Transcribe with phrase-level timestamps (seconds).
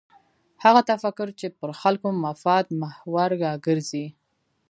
[0.63, 4.05] هغه تفکر چې پر خلکو مفاد محور راګرځي.